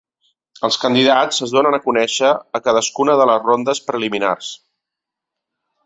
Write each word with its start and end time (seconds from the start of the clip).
Els 0.67 0.77
candidats 0.85 1.41
es 1.47 1.53
donen 1.57 1.77
a 1.77 1.81
conèixer 1.89 2.33
a 2.61 2.63
cadascuna 2.69 3.19
de 3.21 3.31
les 3.33 3.47
rondes 3.51 3.87
preliminars. 3.91 4.53